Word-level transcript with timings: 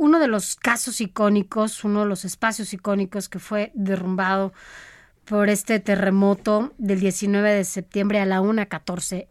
Uno 0.00 0.18
de 0.18 0.28
los 0.28 0.56
casos 0.56 1.02
icónicos, 1.02 1.84
uno 1.84 2.00
de 2.00 2.06
los 2.06 2.24
espacios 2.24 2.72
icónicos 2.72 3.28
que 3.28 3.38
fue 3.38 3.70
derrumbado 3.74 4.54
por 5.26 5.50
este 5.50 5.78
terremoto 5.78 6.72
del 6.78 7.00
19 7.00 7.50
de 7.52 7.64
septiembre 7.64 8.18
a 8.18 8.24
la 8.24 8.40
1.14 8.40 9.28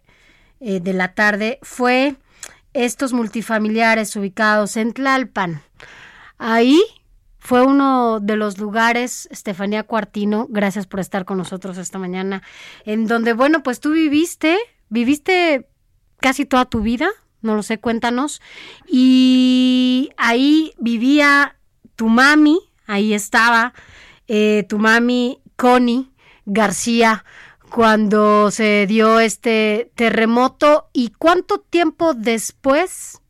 eh, 0.59 0.79
de 0.79 0.93
la 0.93 1.15
tarde 1.15 1.57
fue 1.63 2.17
estos 2.73 3.13
multifamiliares 3.13 4.15
ubicados 4.15 4.77
en 4.77 4.93
Tlalpan. 4.93 5.63
Ahí 6.37 6.79
fue 7.39 7.65
uno 7.65 8.19
de 8.19 8.35
los 8.35 8.59
lugares, 8.59 9.27
Estefanía 9.31 9.81
Cuartino, 9.81 10.45
gracias 10.51 10.85
por 10.85 10.99
estar 10.99 11.25
con 11.25 11.39
nosotros 11.39 11.79
esta 11.79 11.97
mañana, 11.97 12.43
en 12.85 13.07
donde, 13.07 13.33
bueno, 13.33 13.63
pues 13.63 13.79
tú 13.79 13.93
viviste, 13.93 14.55
viviste 14.89 15.67
casi 16.19 16.45
toda 16.45 16.65
tu 16.65 16.81
vida, 16.81 17.09
no 17.41 17.55
lo 17.55 17.63
sé, 17.63 17.79
cuéntanos. 17.79 18.41
Y 18.87 20.11
ahí 20.17 20.73
vivía 20.79 21.57
tu 21.95 22.07
mami, 22.07 22.59
ahí 22.85 23.13
estaba 23.13 23.73
eh, 24.27 24.65
tu 24.69 24.79
mami 24.79 25.41
Connie 25.55 26.11
García 26.45 27.25
cuando 27.69 28.51
se 28.51 28.87
dio 28.87 29.19
este 29.19 29.91
terremoto 29.95 30.89
y 30.93 31.09
cuánto 31.17 31.59
tiempo 31.59 32.13
después 32.13 33.21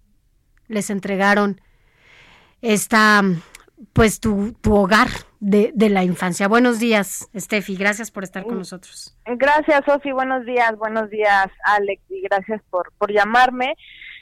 les 0.68 0.90
entregaron 0.90 1.62
esta 2.62 3.24
pues 3.94 4.20
tu, 4.20 4.54
tu 4.62 4.76
hogar 4.76 5.10
de, 5.40 5.72
de, 5.74 5.90
la 5.90 6.04
infancia. 6.04 6.48
Buenos 6.48 6.80
días, 6.80 7.30
Steffi, 7.36 7.76
gracias 7.76 8.12
por 8.12 8.24
estar 8.24 8.44
con 8.44 8.58
nosotros. 8.58 9.16
Gracias, 9.26 9.84
Sofi, 9.86 10.12
buenos 10.12 10.46
días, 10.46 10.76
buenos 10.78 11.10
días, 11.10 11.48
Alex, 11.64 12.02
y 12.10 12.22
gracias 12.22 12.62
por, 12.70 12.92
por 12.98 13.12
llamarme. 13.12 13.76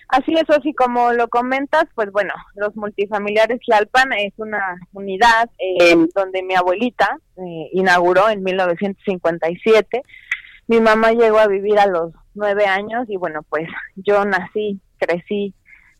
Así 0.09 0.33
es, 0.35 0.43
Sofi, 0.47 0.73
como 0.73 1.11
lo 1.11 1.27
comentas, 1.27 1.85
pues 1.93 2.11
bueno, 2.11 2.33
los 2.55 2.75
multifamiliares 2.75 3.59
Tlalpan 3.65 4.13
es 4.13 4.33
una 4.37 4.79
unidad 4.93 5.49
eh, 5.59 5.97
donde 6.15 6.43
mi 6.43 6.55
abuelita 6.55 7.17
eh, 7.35 7.69
inauguró 7.73 8.29
en 8.29 8.41
1957. 8.41 10.01
Mi 10.67 10.79
mamá 10.79 11.11
llegó 11.11 11.39
a 11.39 11.47
vivir 11.47 11.77
a 11.79 11.87
los 11.87 12.13
nueve 12.35 12.65
años 12.65 13.05
y 13.09 13.17
bueno, 13.17 13.41
pues 13.49 13.67
yo 13.95 14.23
nací, 14.23 14.79
crecí, 14.97 15.53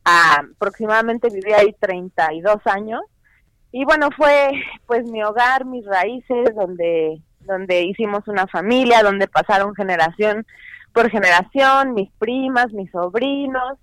aproximadamente 0.06 1.28
viví 1.30 1.52
ahí 1.52 1.76
32 1.80 2.56
años 2.66 3.02
y 3.78 3.86
bueno, 3.86 4.10
fue 4.18 4.54
pues 4.88 5.04
mi 5.06 5.22
hogar, 5.22 5.64
mis 5.64 5.86
raíces, 5.86 6.50
donde, 6.56 7.22
donde 7.42 7.84
hicimos 7.84 8.28
una 8.28 8.48
familia, 8.48 9.04
donde 9.04 9.28
pasaron 9.28 9.76
generación 9.76 10.48
por 10.94 11.12
generación, 11.12 11.94
mis 11.94 12.10
primas, 12.14 12.74
mis 12.74 12.90
sobrinos. 12.90 13.78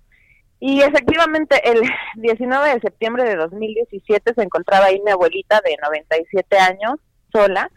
Y 0.59 0.81
efectivamente 0.81 1.61
el 1.63 1.81
19 2.17 2.73
de 2.73 2.81
septiembre 2.81 3.23
de 3.23 3.37
2017 3.37 4.33
se 4.33 4.43
encontraba 4.43 4.87
ahí 4.87 4.99
mi 4.99 5.11
abuelita 5.11 5.61
de 5.63 5.77
97 5.81 6.57
años, 6.57 6.95
sola. 7.31 7.71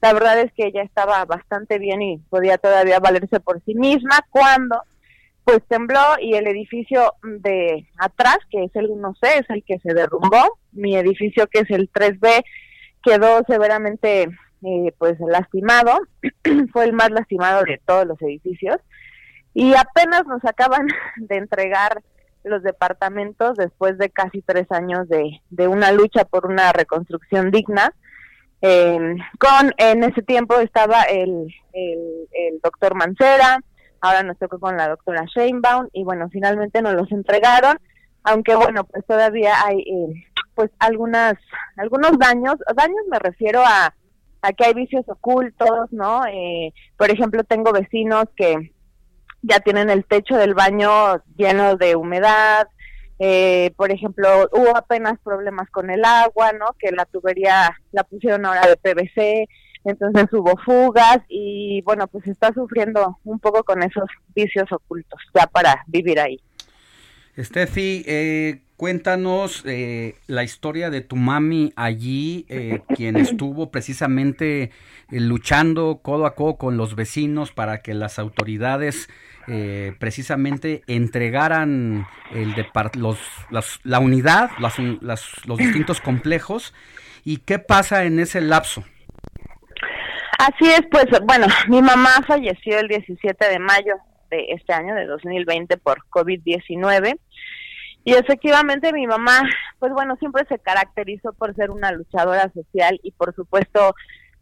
La 0.00 0.12
verdad 0.12 0.38
es 0.38 0.52
que 0.52 0.68
ella 0.68 0.82
estaba 0.82 1.24
bastante 1.24 1.80
bien 1.80 2.00
y 2.02 2.18
podía 2.18 2.56
todavía 2.56 3.00
valerse 3.00 3.40
por 3.40 3.60
sí 3.64 3.74
misma 3.74 4.20
cuando 4.30 4.80
pues 5.44 5.60
tembló 5.68 6.00
y 6.20 6.34
el 6.34 6.46
edificio 6.46 7.14
de 7.22 7.86
atrás, 7.98 8.38
que 8.50 8.64
es 8.64 8.74
el 8.74 8.88
1C, 8.88 9.40
es 9.40 9.50
el 9.50 9.62
que 9.64 9.78
se 9.80 9.92
derrumbó. 9.92 10.58
Mi 10.72 10.96
edificio, 10.96 11.46
que 11.46 11.60
es 11.60 11.70
el 11.70 11.90
3B, 11.92 12.42
quedó 13.02 13.42
severamente 13.46 14.28
eh, 14.62 14.92
pues 14.98 15.18
lastimado. 15.20 16.00
Fue 16.72 16.84
el 16.84 16.94
más 16.94 17.10
lastimado 17.10 17.62
de 17.64 17.80
todos 17.84 18.06
los 18.06 18.20
edificios. 18.22 18.76
Y 19.52 19.74
apenas 19.74 20.26
nos 20.26 20.44
acaban 20.44 20.88
de 21.16 21.36
entregar 21.36 22.02
los 22.42 22.62
departamentos 22.62 23.56
después 23.56 23.98
de 23.98 24.10
casi 24.10 24.42
tres 24.42 24.70
años 24.70 25.08
de, 25.08 25.40
de 25.50 25.68
una 25.68 25.92
lucha 25.92 26.24
por 26.24 26.46
una 26.46 26.72
reconstrucción 26.72 27.50
digna. 27.50 27.92
Eh, 28.62 29.16
con 29.38 29.74
en 29.76 30.04
ese 30.04 30.22
tiempo 30.22 30.58
estaba 30.58 31.02
el, 31.02 31.54
el, 31.74 32.28
el 32.32 32.60
doctor 32.62 32.94
Mancera, 32.94 33.60
ahora 34.04 34.22
nos 34.22 34.38
tocó 34.38 34.58
con 34.60 34.76
la 34.76 34.88
doctora 34.88 35.24
Sheinbaum 35.34 35.88
y 35.94 36.04
bueno, 36.04 36.28
finalmente 36.30 36.82
nos 36.82 36.92
los 36.92 37.10
entregaron, 37.10 37.78
aunque 38.22 38.54
bueno, 38.54 38.84
pues 38.84 39.04
todavía 39.06 39.54
hay 39.64 39.80
eh, 39.80 40.24
pues 40.54 40.70
algunas 40.78 41.34
algunos 41.78 42.18
daños, 42.18 42.56
daños 42.76 43.00
me 43.10 43.18
refiero 43.18 43.62
a, 43.64 43.94
a 44.42 44.52
que 44.52 44.64
hay 44.66 44.74
vicios 44.74 45.08
ocultos, 45.08 45.90
¿no? 45.90 46.26
Eh, 46.26 46.74
por 46.98 47.10
ejemplo, 47.10 47.44
tengo 47.44 47.72
vecinos 47.72 48.26
que 48.36 48.72
ya 49.40 49.60
tienen 49.60 49.88
el 49.88 50.04
techo 50.04 50.36
del 50.36 50.52
baño 50.52 51.22
lleno 51.36 51.76
de 51.76 51.96
humedad, 51.96 52.68
eh, 53.18 53.72
por 53.76 53.90
ejemplo, 53.90 54.50
hubo 54.52 54.76
apenas 54.76 55.18
problemas 55.20 55.70
con 55.70 55.88
el 55.88 56.04
agua, 56.04 56.52
¿no? 56.52 56.74
Que 56.78 56.90
la 56.90 57.06
tubería 57.06 57.74
la 57.92 58.04
pusieron 58.04 58.44
ahora 58.44 58.66
de 58.66 58.76
PVC, 58.76 59.48
entonces 59.84 60.26
hubo 60.32 60.56
fugas 60.64 61.18
y 61.28 61.82
bueno, 61.82 62.06
pues 62.06 62.26
está 62.26 62.52
sufriendo 62.52 63.18
un 63.24 63.38
poco 63.38 63.62
con 63.64 63.82
esos 63.82 64.08
vicios 64.34 64.70
ocultos 64.72 65.20
ya 65.34 65.46
para 65.46 65.84
vivir 65.86 66.18
ahí. 66.18 66.40
Steffi, 67.38 68.04
eh, 68.06 68.60
cuéntanos 68.76 69.62
eh, 69.66 70.14
la 70.26 70.44
historia 70.44 70.90
de 70.90 71.00
tu 71.00 71.16
mami 71.16 71.72
allí, 71.74 72.46
eh, 72.48 72.80
quien 72.94 73.16
estuvo 73.16 73.70
precisamente 73.70 74.70
luchando 75.10 76.00
codo 76.02 76.26
a 76.26 76.34
codo 76.34 76.56
con 76.56 76.76
los 76.76 76.94
vecinos 76.94 77.52
para 77.52 77.78
que 77.82 77.94
las 77.94 78.18
autoridades 78.18 79.08
precisamente 79.98 80.82
entregaran 80.86 82.06
el 82.32 82.54
los, 82.94 83.18
la 83.82 83.98
unidad, 83.98 84.50
los 84.58 85.58
distintos 85.58 86.00
complejos. 86.00 86.72
¿Y 87.24 87.38
qué 87.38 87.58
pasa 87.58 88.04
en 88.04 88.20
ese 88.20 88.40
lapso? 88.40 88.84
Así 90.38 90.66
es, 90.66 90.82
pues 90.90 91.06
bueno, 91.24 91.46
mi 91.68 91.82
mamá 91.82 92.10
falleció 92.26 92.78
el 92.78 92.88
17 92.88 93.48
de 93.48 93.58
mayo 93.58 93.94
de 94.30 94.46
este 94.50 94.72
año, 94.72 94.94
de 94.94 95.06
2020, 95.06 95.76
por 95.78 95.98
COVID-19. 96.10 97.18
Y 98.04 98.12
efectivamente 98.12 98.92
mi 98.92 99.06
mamá, 99.06 99.42
pues 99.78 99.92
bueno, 99.92 100.16
siempre 100.16 100.44
se 100.48 100.58
caracterizó 100.58 101.32
por 101.32 101.54
ser 101.54 101.70
una 101.70 101.90
luchadora 101.90 102.50
social 102.52 103.00
y 103.02 103.12
por 103.12 103.34
supuesto 103.34 103.94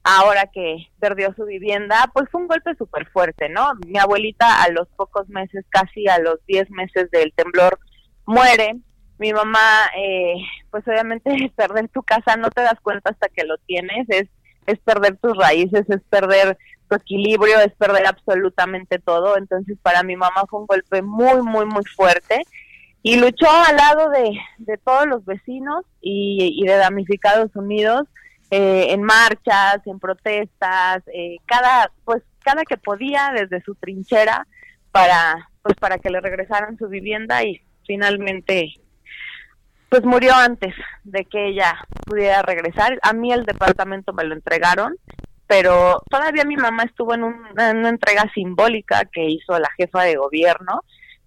ahora 0.02 0.50
que 0.52 0.88
perdió 0.98 1.32
su 1.34 1.44
vivienda, 1.44 2.10
pues 2.12 2.28
fue 2.30 2.40
un 2.40 2.48
golpe 2.48 2.74
súper 2.74 3.06
fuerte, 3.10 3.48
¿no? 3.48 3.74
Mi 3.86 3.98
abuelita 3.98 4.64
a 4.64 4.68
los 4.70 4.88
pocos 4.88 5.28
meses, 5.28 5.64
casi 5.68 6.08
a 6.08 6.18
los 6.18 6.44
10 6.46 6.70
meses 6.70 7.10
del 7.12 7.32
temblor, 7.34 7.78
muere. 8.26 8.80
Mi 9.18 9.32
mamá, 9.32 9.90
eh, 9.96 10.34
pues 10.70 10.86
obviamente 10.88 11.30
perder 11.56 11.88
tu 11.88 12.02
casa 12.02 12.36
no 12.36 12.50
te 12.50 12.62
das 12.62 12.80
cuenta 12.82 13.10
hasta 13.10 13.28
que 13.28 13.44
lo 13.44 13.58
tienes, 13.58 14.08
es 14.08 14.28
es 14.66 14.78
perder 14.80 15.16
tus 15.16 15.36
raíces, 15.36 15.84
es 15.88 16.00
perder 16.08 16.56
tu 16.88 16.96
equilibrio, 16.96 17.58
es 17.60 17.72
perder 17.74 18.06
absolutamente 18.06 18.98
todo. 18.98 19.36
Entonces 19.36 19.78
para 19.82 20.02
mi 20.02 20.16
mamá 20.16 20.44
fue 20.48 20.60
un 20.60 20.66
golpe 20.66 21.02
muy, 21.02 21.42
muy, 21.42 21.66
muy 21.66 21.84
fuerte 21.84 22.42
y 23.02 23.16
luchó 23.16 23.50
al 23.50 23.76
lado 23.76 24.10
de, 24.10 24.38
de 24.58 24.78
todos 24.78 25.06
los 25.06 25.24
vecinos 25.24 25.84
y, 26.00 26.64
de 26.64 26.76
Damnificados 26.76 27.54
Unidos 27.56 28.06
eh, 28.50 28.88
en 28.90 29.02
marchas, 29.02 29.80
en 29.86 29.98
protestas, 29.98 31.02
eh, 31.12 31.38
cada, 31.46 31.90
pues 32.04 32.22
cada 32.44 32.62
que 32.64 32.76
podía 32.76 33.32
desde 33.34 33.62
su 33.62 33.74
trinchera 33.74 34.46
para, 34.92 35.48
pues 35.62 35.74
para 35.76 35.98
que 35.98 36.10
le 36.10 36.20
regresaran 36.20 36.76
su 36.78 36.88
vivienda 36.88 37.42
y 37.42 37.60
finalmente 37.86 38.74
pues 39.92 40.06
murió 40.06 40.34
antes 40.34 40.74
de 41.04 41.26
que 41.26 41.48
ella 41.48 41.76
pudiera 42.06 42.40
regresar. 42.40 42.98
A 43.02 43.12
mí 43.12 43.30
el 43.30 43.44
departamento 43.44 44.14
me 44.14 44.24
lo 44.24 44.34
entregaron, 44.34 44.96
pero 45.46 46.00
todavía 46.08 46.46
mi 46.46 46.56
mamá 46.56 46.84
estuvo 46.84 47.12
en, 47.12 47.24
una 47.24 47.90
entrega 47.90 48.24
simbólica 48.32 49.04
que 49.12 49.22
hizo 49.28 49.58
la 49.58 49.68
jefa 49.76 50.04
de 50.04 50.16
gobierno, 50.16 50.80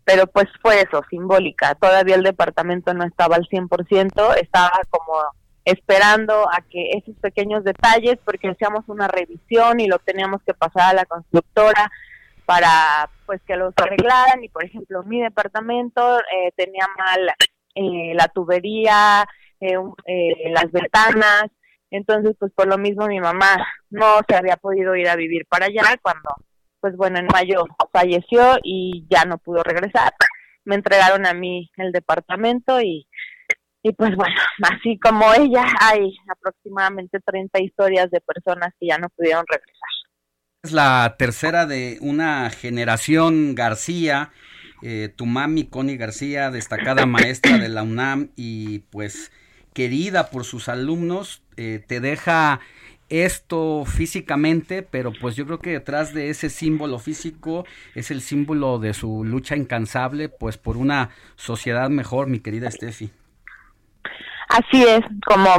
pero 0.03 0.25
pues 0.25 0.47
fue 0.63 0.81
eso, 0.81 1.03
simbólica. 1.11 1.75
Todavía 1.75 2.15
el 2.15 2.23
departamento 2.23 2.91
no 2.95 3.03
estaba 3.03 3.35
al 3.35 3.47
100%, 3.47 4.35
estaba 4.41 4.81
como 4.89 5.13
esperando 5.63 6.49
a 6.51 6.61
que 6.67 6.89
esos 6.93 7.15
pequeños 7.17 7.63
detalles, 7.63 8.17
porque 8.25 8.49
hacíamos 8.49 8.85
una 8.87 9.07
revisión 9.07 9.79
y 9.79 9.85
lo 9.85 9.99
teníamos 9.99 10.41
que 10.41 10.55
pasar 10.55 10.89
a 10.89 10.93
la 10.93 11.05
constructora, 11.05 11.91
para 12.45 13.09
pues 13.25 13.41
que 13.45 13.55
los 13.55 13.73
arreglaran 13.77 14.43
y 14.43 14.49
por 14.49 14.63
ejemplo 14.63 15.03
mi 15.03 15.19
departamento 15.19 16.19
eh, 16.19 16.51
tenía 16.55 16.87
mal 16.95 17.31
eh, 17.75 18.13
la 18.15 18.27
tubería, 18.29 19.25
eh, 19.59 19.77
las 20.49 20.71
ventanas, 20.71 21.45
entonces 21.91 22.35
pues 22.39 22.51
por 22.53 22.67
lo 22.67 22.77
mismo 22.77 23.07
mi 23.07 23.19
mamá 23.19 23.65
no 23.89 24.19
se 24.27 24.35
había 24.35 24.57
podido 24.57 24.95
ir 24.95 25.07
a 25.07 25.15
vivir 25.15 25.45
para 25.47 25.67
allá 25.67 25.97
cuando 26.01 26.29
pues 26.79 26.95
bueno 26.97 27.19
en 27.19 27.27
mayo 27.27 27.65
falleció 27.91 28.57
y 28.63 29.05
ya 29.09 29.25
no 29.25 29.37
pudo 29.37 29.63
regresar. 29.63 30.13
Me 30.63 30.75
entregaron 30.75 31.25
a 31.25 31.33
mí 31.33 31.69
el 31.77 31.91
departamento 31.91 32.81
y 32.81 33.07
y 33.85 33.93
pues 33.93 34.15
bueno, 34.15 34.33
así 34.63 34.97
como 34.97 35.31
ella, 35.35 35.63
hay 35.79 36.11
aproximadamente 36.27 37.19
30 37.19 37.61
historias 37.61 38.09
de 38.09 38.19
personas 38.19 38.73
que 38.79 38.87
ya 38.87 38.97
no 38.97 39.09
pudieron 39.09 39.45
regresar. 39.47 39.89
Es 40.63 40.71
la 40.71 41.15
tercera 41.19 41.67
de 41.67 41.99
una 42.01 42.49
generación 42.49 43.53
García, 43.53 44.31
eh, 44.81 45.11
tu 45.15 45.25
mami 45.25 45.65
Connie 45.65 45.97
García, 45.97 46.51
destacada 46.51 47.05
maestra 47.05 47.57
de 47.57 47.69
la 47.69 47.83
UNAM 47.83 48.29
y 48.35 48.79
pues 48.89 49.31
querida 49.73 50.29
por 50.29 50.45
sus 50.45 50.69
alumnos, 50.69 51.43
eh, 51.57 51.83
te 51.85 51.99
deja 51.99 52.59
esto 53.09 53.83
físicamente, 53.85 54.81
pero 54.81 55.11
pues 55.19 55.35
yo 55.35 55.45
creo 55.45 55.59
que 55.59 55.71
detrás 55.71 56.13
de 56.13 56.29
ese 56.29 56.49
símbolo 56.49 56.97
físico 56.97 57.65
es 57.93 58.09
el 58.09 58.21
símbolo 58.21 58.79
de 58.79 58.93
su 58.93 59.23
lucha 59.23 59.55
incansable, 59.55 60.29
pues 60.29 60.57
por 60.57 60.77
una 60.77 61.09
sociedad 61.35 61.89
mejor, 61.89 62.27
mi 62.27 62.39
querida 62.39 62.71
Steffi. 62.71 63.11
Así 64.49 64.83
es, 64.83 65.01
como 65.25 65.49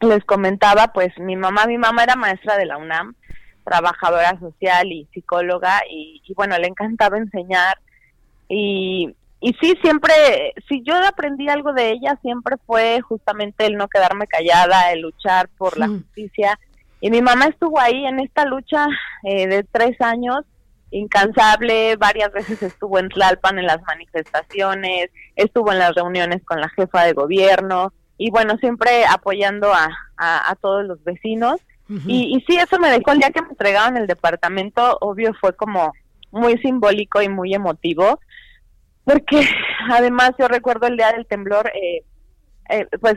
les 0.00 0.24
comentaba, 0.24 0.88
pues 0.92 1.16
mi 1.18 1.36
mamá, 1.36 1.66
mi 1.66 1.78
mamá 1.78 2.04
era 2.04 2.16
maestra 2.16 2.56
de 2.56 2.66
la 2.66 2.78
UNAM, 2.78 3.14
trabajadora 3.64 4.38
social 4.40 4.90
y 4.90 5.08
psicóloga 5.12 5.82
y, 5.90 6.22
bueno, 6.34 6.56
le 6.58 6.68
encantaba 6.68 7.18
enseñar 7.18 7.78
y, 8.48 9.14
y 9.40 9.52
sí, 9.60 9.74
siempre, 9.82 10.54
si 10.68 10.82
yo 10.82 10.94
aprendí 10.96 11.48
algo 11.48 11.72
de 11.72 11.90
ella, 11.90 12.18
siempre 12.22 12.56
fue 12.66 13.00
justamente 13.02 13.66
el 13.66 13.76
no 13.76 13.88
quedarme 13.88 14.26
callada, 14.26 14.92
el 14.92 15.02
luchar 15.02 15.48
por 15.56 15.78
la 15.78 15.88
justicia. 15.88 16.58
Y 17.00 17.10
mi 17.10 17.22
mamá 17.22 17.46
estuvo 17.46 17.78
ahí 17.78 18.04
en 18.06 18.20
esta 18.20 18.44
lucha 18.44 18.86
eh, 19.22 19.46
de 19.46 19.62
tres 19.64 20.00
años, 20.00 20.40
incansable, 20.90 21.96
varias 21.96 22.32
veces 22.32 22.62
estuvo 22.62 22.98
en 22.98 23.08
Tlalpan 23.10 23.58
en 23.58 23.66
las 23.66 23.82
manifestaciones, 23.82 25.10
estuvo 25.36 25.70
en 25.70 25.78
las 25.78 25.94
reuniones 25.94 26.42
con 26.44 26.60
la 26.60 26.68
jefa 26.70 27.04
de 27.04 27.12
gobierno 27.12 27.92
y 28.16 28.30
bueno, 28.30 28.56
siempre 28.56 29.04
apoyando 29.06 29.72
a, 29.72 29.90
a 30.16 30.54
todos 30.56 30.84
los 30.84 31.02
vecinos. 31.04 31.60
Y, 32.06 32.36
y 32.36 32.40
sí, 32.46 32.58
eso 32.58 32.78
me 32.78 32.90
dejó 32.90 33.12
el 33.12 33.18
día 33.18 33.30
que 33.30 33.40
me 33.40 33.48
entregaron 33.48 33.96
el 33.96 34.06
departamento, 34.06 34.98
obvio 35.00 35.32
fue 35.40 35.54
como 35.54 35.94
muy 36.30 36.58
simbólico 36.58 37.22
y 37.22 37.30
muy 37.30 37.54
emotivo, 37.54 38.20
porque 39.08 39.48
además 39.90 40.32
yo 40.38 40.48
recuerdo 40.48 40.86
el 40.86 40.96
día 40.96 41.12
del 41.12 41.26
temblor, 41.26 41.70
eh, 41.74 42.04
eh, 42.68 42.86
pues 43.00 43.14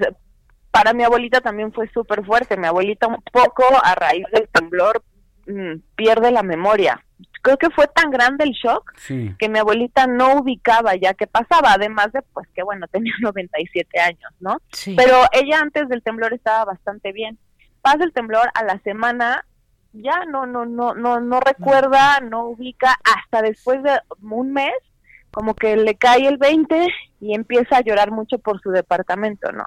para 0.72 0.94
mi 0.94 1.04
abuelita 1.04 1.42
también 1.42 1.74
fue 1.74 1.90
súper 1.90 2.26
fuerte, 2.26 2.58
mi 2.58 2.68
abuelita 2.68 3.08
un 3.08 3.22
poco 3.32 3.64
a 3.84 3.94
raíz 3.96 4.26
del 4.32 4.48
temblor 4.50 5.04
mm, 5.48 5.80
pierde 5.96 6.32
la 6.32 6.44
memoria. 6.44 7.04
Creo 7.42 7.58
que 7.58 7.70
fue 7.72 7.88
tan 7.88 8.12
grande 8.12 8.44
el 8.44 8.52
shock 8.52 8.94
que 9.38 9.50
mi 9.50 9.60
abuelita 9.60 10.06
no 10.08 10.36
ubicaba 10.36 10.96
ya 10.96 11.14
qué 11.14 11.28
pasaba, 11.28 11.74
además 11.74 12.12
de 12.14 12.22
pues 12.34 12.48
que 12.54 12.64
bueno, 12.64 12.88
tenía 12.92 13.14
97 13.20 14.00
años, 14.00 14.32
¿no? 14.40 14.58
Pero 14.96 15.24
ella 15.34 15.60
antes 15.60 15.90
del 15.90 16.04
temblor 16.04 16.34
estaba 16.34 16.66
bastante 16.66 17.12
bien 17.12 17.38
pasa 17.82 18.04
el 18.04 18.14
temblor 18.14 18.50
a 18.54 18.64
la 18.64 18.80
semana 18.80 19.46
ya 19.94 20.24
no 20.26 20.46
no 20.46 20.66
no 20.66 20.94
no 20.94 21.20
no 21.20 21.40
recuerda, 21.42 22.20
no 22.22 22.46
ubica 22.46 22.98
hasta 23.04 23.42
después 23.42 23.84
de 23.84 24.00
un 24.22 24.54
mes 24.54 24.74
como 25.31 25.56
que 25.56 25.75
le 25.78 25.95
cae 25.95 26.28
el 26.28 26.38
20 26.38 26.88
y 27.22 27.33
empieza 27.33 27.78
a 27.78 27.81
llorar 27.81 28.12
mucho 28.12 28.38
por 28.39 28.62
su 28.62 28.69
departamento, 28.72 29.51
¿no? 29.51 29.66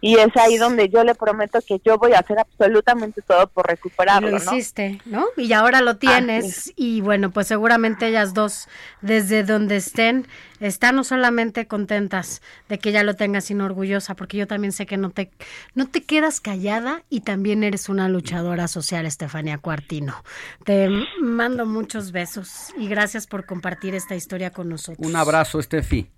Y 0.00 0.16
es 0.16 0.34
ahí 0.36 0.56
donde 0.56 0.88
yo 0.88 1.04
le 1.04 1.14
prometo 1.14 1.60
que 1.66 1.80
yo 1.84 1.98
voy 1.98 2.12
a 2.12 2.20
hacer 2.20 2.38
absolutamente 2.38 3.20
todo 3.22 3.46
por 3.48 3.66
recuperarlo. 3.66 4.30
Lo 4.30 4.36
hiciste, 4.36 5.00
¿no? 5.04 5.26
Y 5.36 5.52
ahora 5.52 5.80
lo 5.80 5.96
tienes. 5.96 6.72
y 6.76 7.00
bueno, 7.00 7.30
pues 7.30 7.46
seguramente 7.46 8.08
ellas 8.08 8.32
dos, 8.32 8.68
desde 9.02 9.42
donde 9.42 9.76
estén, 9.76 10.26
están 10.60 10.96
no 10.96 11.04
solamente 11.04 11.66
contentas 11.66 12.42
de 12.68 12.78
que 12.78 12.92
ya 12.92 13.02
lo 13.02 13.14
tengas, 13.14 13.44
sino 13.44 13.64
orgullosa, 13.64 14.14
porque 14.14 14.36
yo 14.36 14.46
también 14.46 14.72
sé 14.72 14.86
que 14.86 14.96
no 14.96 15.10
te, 15.10 15.30
no 15.74 15.86
te 15.86 16.02
quedas 16.02 16.40
callada 16.40 17.02
y 17.08 17.20
también 17.20 17.64
eres 17.64 17.88
una 17.88 18.08
luchadora 18.08 18.68
social, 18.68 19.06
Estefanía 19.06 19.58
Cuartino. 19.58 20.22
Te 20.64 20.88
mando 21.20 21.66
muchos 21.66 22.12
besos 22.12 22.72
y 22.76 22.88
gracias 22.88 23.26
por 23.26 23.46
compartir 23.46 23.94
esta 23.94 24.14
historia 24.14 24.50
con 24.50 24.68
nosotros. 24.68 25.06
Un 25.06 25.16
abrazo, 25.16 25.60
Estefi. 25.60 26.10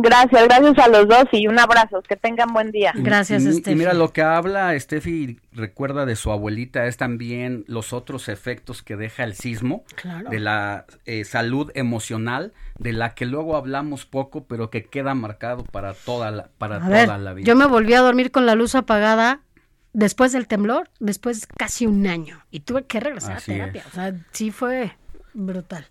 Gracias, 0.00 0.44
gracias 0.44 0.78
a 0.78 0.88
los 0.88 1.08
dos 1.08 1.24
y 1.32 1.48
un 1.48 1.58
abrazo. 1.58 2.00
Que 2.02 2.14
tengan 2.14 2.52
buen 2.52 2.70
día. 2.70 2.92
Gracias, 2.94 3.42
y, 3.42 3.70
Y 3.70 3.74
mira, 3.74 3.94
lo 3.94 4.12
que 4.12 4.22
habla 4.22 4.78
Steffi, 4.78 5.40
recuerda 5.52 6.06
de 6.06 6.14
su 6.14 6.30
abuelita, 6.30 6.86
es 6.86 6.96
también 6.96 7.64
los 7.66 7.92
otros 7.92 8.28
efectos 8.28 8.84
que 8.84 8.94
deja 8.96 9.24
el 9.24 9.34
sismo, 9.34 9.84
de 10.30 10.38
la 10.38 10.86
eh, 11.04 11.24
salud 11.24 11.72
emocional, 11.74 12.52
de 12.78 12.92
la 12.92 13.16
que 13.16 13.26
luego 13.26 13.56
hablamos 13.56 14.06
poco, 14.06 14.44
pero 14.44 14.70
que 14.70 14.84
queda 14.84 15.14
marcado 15.14 15.64
para 15.64 15.94
toda 15.94 16.30
la, 16.30 16.48
para 16.58 16.78
toda 16.78 17.18
la 17.18 17.34
vida. 17.34 17.44
Yo 17.44 17.56
me 17.56 17.66
volví 17.66 17.94
a 17.94 18.00
dormir 18.00 18.30
con 18.30 18.46
la 18.46 18.54
luz 18.54 18.76
apagada 18.76 19.40
después 19.92 20.30
del 20.30 20.46
temblor, 20.46 20.90
después 21.00 21.48
casi 21.58 21.88
un 21.88 22.06
año, 22.06 22.44
y 22.52 22.60
tuve 22.60 22.84
que 22.84 23.00
regresar 23.00 23.38
a 23.38 23.40
terapia. 23.40 23.82
O 23.88 23.90
sea, 23.90 24.14
sí 24.30 24.52
fue 24.52 24.96
brutal. 25.34 25.86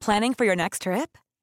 Planning 0.00 0.34
for 0.34 0.46
your 0.46 0.56
next 0.56 0.82
trip? 0.82 1.10